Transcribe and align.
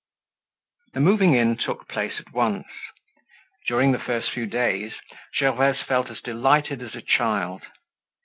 The 0.95 0.99
moving 0.99 1.35
in 1.35 1.57
took 1.57 1.87
place 1.87 2.13
at 2.19 2.33
once. 2.33 2.65
During 3.67 3.91
the 3.91 3.99
first 3.99 4.31
few 4.31 4.47
days 4.47 4.93
Gervaise 5.37 5.83
felt 5.87 6.09
as 6.09 6.21
delighted 6.21 6.81
as 6.81 6.95
a 6.95 7.03
child. 7.03 7.61